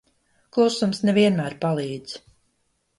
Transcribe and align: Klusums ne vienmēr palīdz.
Klusums 0.57 1.03
ne 1.09 1.15
vienmēr 1.19 1.59
palīdz. 1.69 2.21